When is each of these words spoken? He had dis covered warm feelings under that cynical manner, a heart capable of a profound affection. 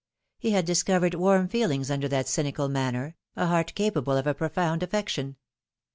He 0.39 0.49
had 0.49 0.65
dis 0.65 0.81
covered 0.81 1.13
warm 1.13 1.47
feelings 1.47 1.91
under 1.91 2.07
that 2.07 2.27
cynical 2.27 2.67
manner, 2.67 3.17
a 3.35 3.45
heart 3.45 3.75
capable 3.75 4.17
of 4.17 4.25
a 4.25 4.33
profound 4.33 4.81
affection. 4.81 5.35